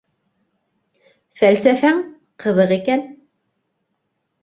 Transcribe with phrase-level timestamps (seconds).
[1.43, 2.01] Фәлсәфәң...
[2.47, 3.09] ҡыҙыҡ икән...